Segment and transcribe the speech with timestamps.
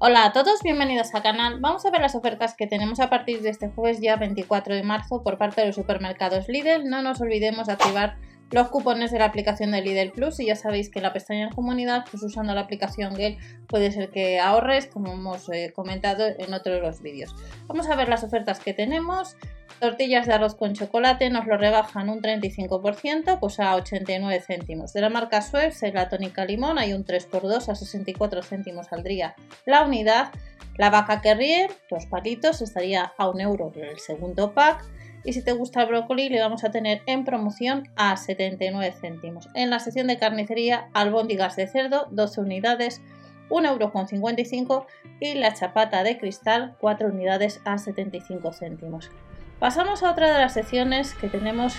[0.00, 1.58] Hola a todos, bienvenidos al canal.
[1.58, 4.84] Vamos a ver las ofertas que tenemos a partir de este jueves ya 24 de
[4.84, 6.88] marzo por parte de los supermercados Lidl.
[6.88, 8.16] No nos olvidemos de activar
[8.50, 11.48] los cupones de la aplicación de Lidl Plus y ya sabéis que en la pestaña
[11.48, 13.38] de comunidad, pues usando la aplicación Gale
[13.68, 17.34] puede ser que ahorres, como hemos eh, comentado en otros de los vídeos.
[17.66, 19.36] Vamos a ver las ofertas que tenemos.
[19.80, 24.92] Tortillas de arroz con chocolate nos lo rebajan un 35%, pues a 89 céntimos.
[24.92, 29.36] De la marca Suez, la tónica limón, hay un 3x2 a 64 céntimos saldría
[29.66, 30.32] la unidad.
[30.76, 34.84] La vaca Kerrier, los palitos, estaría a un euro el segundo pack.
[35.28, 39.50] Y si te gusta el brócoli, le vamos a tener en promoción a 79 céntimos.
[39.52, 43.02] En la sección de carnicería, albóndigas de cerdo, 12 unidades,
[43.50, 44.86] 1,55 euro
[45.20, 49.10] y la chapata de cristal, 4 unidades a 75 céntimos.
[49.58, 51.74] Pasamos a otra de las secciones que tenemos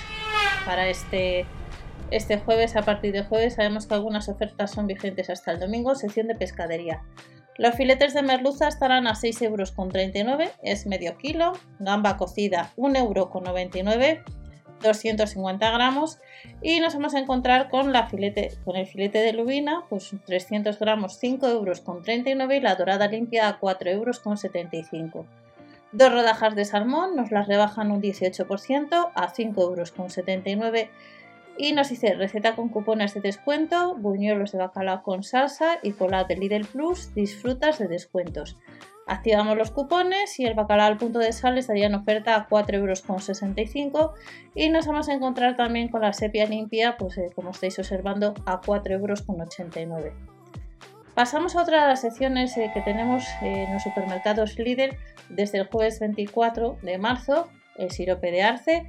[0.64, 1.48] para este,
[2.12, 2.76] este jueves.
[2.76, 6.36] A partir de jueves sabemos que algunas ofertas son vigentes hasta el domingo, sección de
[6.36, 7.02] pescadería.
[7.60, 11.52] Los filetes de merluza estarán a 6,39 euros, es medio kilo.
[11.80, 14.24] Gamba cocida 1,99 euros,
[14.82, 16.20] 250 gramos.
[16.62, 20.80] Y nos vamos a encontrar con, la filete, con el filete de lubina, pues 300
[20.80, 25.26] gramos 5,39 euros y la dorada limpia a 4,75 euros.
[25.92, 30.90] Dos rodajas de salmón nos las rebajan un 18% a 5,79 euros.
[31.62, 36.24] Y nos dice receta con cupones de descuento, buñuelos de bacalao con salsa y cola
[36.24, 38.56] de Lidl Plus, disfrutas de descuentos.
[39.06, 43.92] Activamos los cupones y el bacalao al punto de sal estaría en oferta a 4,65
[43.92, 44.12] euros
[44.56, 48.36] y nos vamos a encontrar también con la sepia limpia, pues eh, como estáis observando,
[48.46, 50.14] a 4,89 euros.
[51.14, 54.96] Pasamos a otra de las secciones eh, que tenemos en los supermercados Lidl
[55.28, 57.50] desde el jueves 24 de marzo.
[57.78, 58.88] El sirope de arce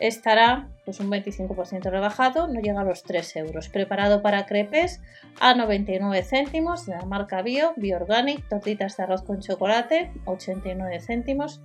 [0.00, 3.68] estará pues, un 25% rebajado, no llega a los 3 euros.
[3.68, 5.00] Preparado para crepes
[5.40, 11.00] a 99 céntimos de la marca Bio, Bio Organic, tortitas de arroz con chocolate, 89
[11.00, 11.60] céntimos.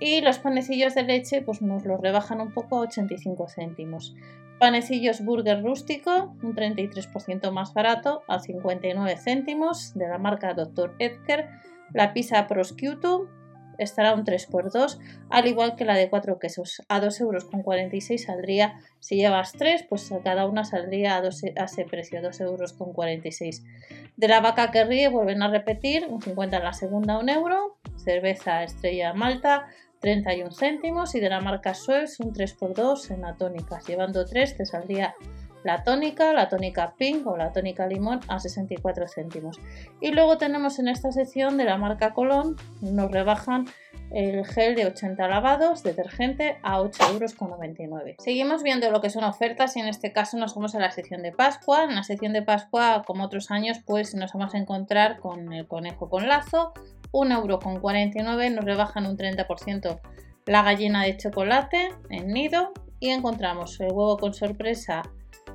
[0.00, 4.14] Y los panecillos de leche pues nos los rebajan un poco a 85 céntimos.
[4.58, 10.94] Panecillos burger rústico, un 33% más barato, a 59 céntimos, de la marca Dr.
[10.98, 11.48] Edgar.
[11.92, 13.28] La pizza prosciutto
[13.82, 14.98] estará un 3x2,
[15.28, 16.82] al igual que la de 4 quesos.
[16.88, 22.20] A 2,46 euros saldría, si llevas 3, pues cada una saldría a, a ese precio,
[22.20, 23.62] 2,46 euros.
[24.16, 27.78] De la vaca que ríe vuelven a repetir, un 50 en la segunda, 1 euro.
[27.96, 29.66] Cerveza estrella malta,
[30.00, 33.80] 31 céntimos y de la marca Suez un 3x2 en la tónica.
[33.86, 35.14] Llevando 3 te saldría
[35.64, 39.60] la tónica, la tónica pink o la tónica limón a 64 céntimos.
[40.00, 43.66] Y luego tenemos en esta sección de la marca Colón, nos rebajan
[44.10, 48.14] el gel de 80 lavados, detergente a 8,99 euros.
[48.18, 51.22] Seguimos viendo lo que son ofertas y en este caso nos vamos a la sección
[51.22, 51.84] de Pascua.
[51.84, 55.68] En la sección de Pascua, como otros años, pues nos vamos a encontrar con el
[55.68, 56.72] conejo con lazo,
[57.12, 60.00] 1,49€, nos rebajan un 30%
[60.46, 65.02] la gallina de chocolate en nido y encontramos el huevo con sorpresa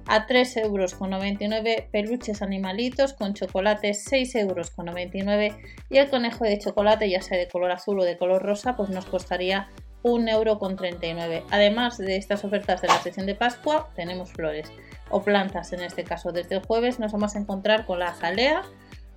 [0.08, 5.58] a 3,99€, peluches animalitos con chocolate 6,99€
[5.90, 8.90] y el conejo de chocolate, ya sea de color azul o de color rosa, pues
[8.90, 9.70] nos costaría
[10.04, 11.44] 1,39€.
[11.50, 14.72] Además de estas ofertas de la sesión de Pascua, tenemos flores
[15.10, 16.32] o plantas en este caso.
[16.32, 18.62] Desde el jueves nos vamos a encontrar con la jalea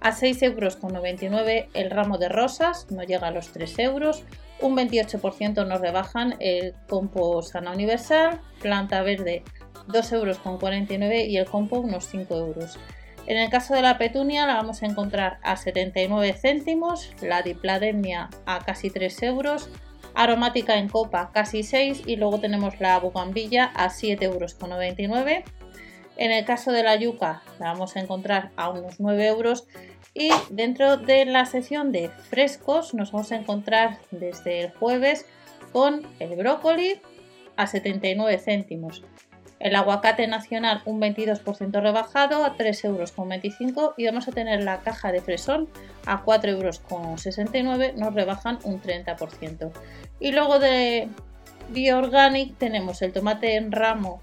[0.00, 4.24] a 6,99 euros el ramo de rosas, no llega a los 3 euros.
[4.60, 9.44] Un 28% nos rebajan el compo sana universal, planta verde
[9.88, 12.78] 2,49 euros y el compo unos 5 euros.
[13.26, 18.30] En el caso de la petunia la vamos a encontrar a 79 céntimos, la diplademia
[18.46, 19.68] a casi 3 euros,
[20.14, 24.56] aromática en copa casi 6 y luego tenemos la bugambilla a 7,99 euros.
[26.16, 29.66] En el caso de la yuca la vamos a encontrar a unos 9 euros
[30.14, 35.26] y dentro de la sección de frescos nos vamos a encontrar desde el jueves
[35.72, 37.00] con el brócoli
[37.56, 39.04] a 79 céntimos.
[39.60, 45.10] El aguacate nacional un 22% rebajado a 3,25 euros y vamos a tener la caja
[45.10, 45.68] de fresón
[46.06, 49.72] a 4,69 euros, nos rebajan un 30%.
[50.20, 51.08] Y luego de
[51.70, 54.22] Bioorganic tenemos el tomate en ramo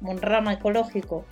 [0.00, 1.24] rama ecológico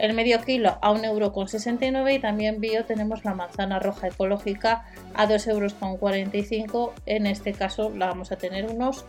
[0.00, 5.26] el medio kilo a 1,69 euro y también bio tenemos la manzana roja ecológica a
[5.26, 6.90] 2,45 euros.
[7.04, 9.04] En este caso la vamos a tener unos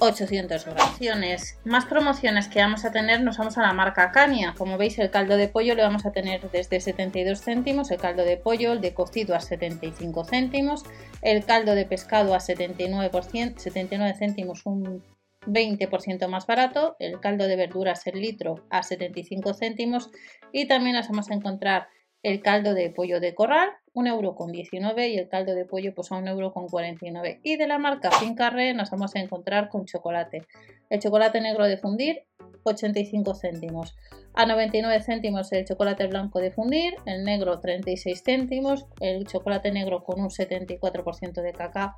[0.00, 1.58] 800 gramos.
[1.64, 4.54] Más promociones que vamos a tener nos vamos a la marca Cania.
[4.56, 8.24] Como veis el caldo de pollo lo vamos a tener desde 72 céntimos, el caldo
[8.24, 10.84] de pollo, el de cocido a 75 céntimos,
[11.22, 13.10] el caldo de pescado a 79,
[13.56, 15.02] 79 céntimos, un
[15.46, 20.10] 20% más barato, el caldo de verduras el litro a 75 céntimos
[20.52, 21.88] y también nos vamos a encontrar
[22.28, 27.40] el caldo de pollo de corral 1,19€ y el caldo de pollo pues a 1,49€.
[27.42, 30.46] Y de la marca Fincarre nos vamos a encontrar con chocolate.
[30.90, 32.24] El chocolate negro de fundir
[32.64, 33.96] 85 céntimos.
[34.34, 40.04] A 99 céntimos el chocolate blanco de fundir, el negro 36 céntimos, el chocolate negro
[40.04, 41.94] con un 74% de cacao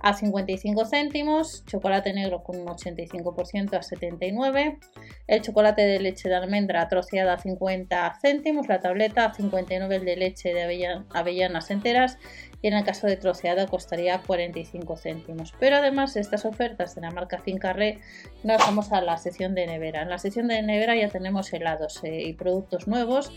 [0.00, 4.78] a 55 céntimos, chocolate negro con un 85% a 79,
[5.26, 10.04] el chocolate de leche de almendra troceada a 50 céntimos, la tableta a 59 el
[10.04, 12.18] de leche de avellanas enteras
[12.60, 15.52] y en el caso de troceado costaría 45 céntimos.
[15.60, 17.98] Pero además de estas ofertas de la marca Fincarré
[18.42, 20.02] nos vamos a la sección de nevera.
[20.02, 23.32] En la sección de nevera ya tenemos helados eh, y productos nuevos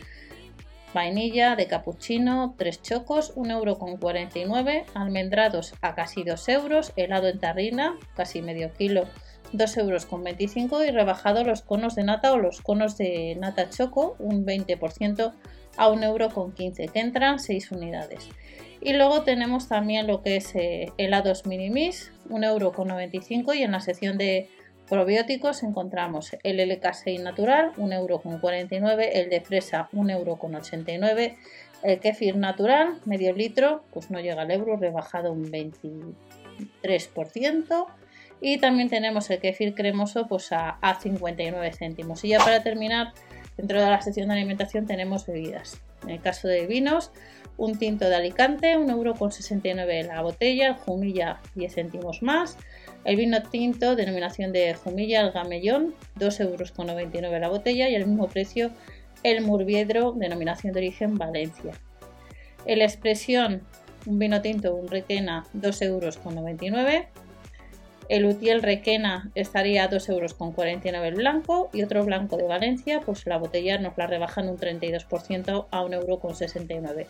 [0.94, 8.42] vainilla de cappuccino, 3 chocos, 1,49€, almendrados a casi 2 euros, helado en tarrina, casi
[8.42, 9.06] medio kilo,
[9.54, 14.46] 2,25 euros y rebajado los conos de nata o los conos de nata choco, un
[14.46, 15.34] 20%
[15.78, 18.30] a 1,15€, que entran 6 unidades.
[18.82, 24.18] Y luego tenemos también lo que es eh, helados minimis, 1,95€ y en la sección
[24.18, 24.50] de
[24.90, 31.36] Probióticos encontramos el LK6 natural, 1,49€, el de fresa, 1,89€,
[31.84, 37.86] el kefir natural, medio litro, pues no llega al euro, rebajado un 23%.
[38.40, 42.24] Y también tenemos el kefir cremoso pues a, a 59 céntimos.
[42.24, 43.14] Y ya para terminar,
[43.58, 45.82] dentro de la sección de alimentación tenemos bebidas.
[46.04, 47.12] En el caso de vinos,
[47.58, 52.58] un tinto de Alicante, 1,69€ la botella, jumilla 10 céntimos más.
[53.08, 56.74] El vino tinto, denominación de Jumilla, el Gamellón, 2,99 euros
[57.40, 58.72] la botella y al mismo precio
[59.24, 61.72] el Murviedro, denominación de origen Valencia.
[62.66, 63.62] El Expresión,
[64.06, 66.20] un vino tinto, un Requena, 2,99 euros.
[68.10, 70.36] El Utiel Requena estaría a 2,49 euros
[71.04, 75.68] el blanco y otro blanco de Valencia, pues la botella nos la rebajan un 32%
[75.70, 77.08] a 1,69 euros.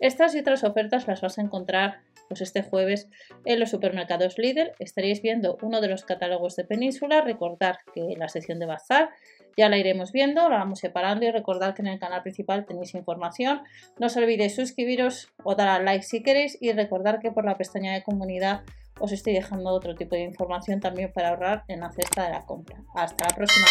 [0.00, 3.08] Estas y otras ofertas las vas a encontrar pues este jueves
[3.44, 7.20] en los supermercados Lidl estaréis viendo uno de los catálogos de Península.
[7.20, 9.10] Recordad que la sección de bazar
[9.56, 12.94] ya la iremos viendo, la vamos separando y recordad que en el canal principal tenéis
[12.94, 13.62] información.
[13.98, 17.58] No os olvidéis suscribiros o dar al like si queréis y recordar que por la
[17.58, 18.62] pestaña de comunidad
[19.00, 22.46] os estoy dejando otro tipo de información también para ahorrar en la cesta de la
[22.46, 22.82] compra.
[22.94, 23.66] Hasta la próxima.